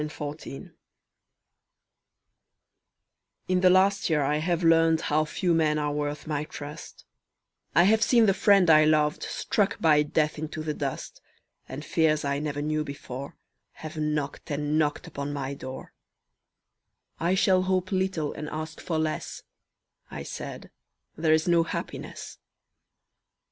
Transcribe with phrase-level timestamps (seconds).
[0.01, 0.47] Red Maples
[3.47, 7.05] In the last year I have learned How few men are worth my trust;
[7.75, 11.21] I have seen the friend I loved Struck by death into the dust,
[11.69, 13.37] And fears I never knew before
[13.73, 15.93] Have knocked and knocked upon my door
[17.19, 19.43] "I shall hope little and ask for less,"
[20.09, 20.71] I said,
[21.15, 22.39] "There is no happiness."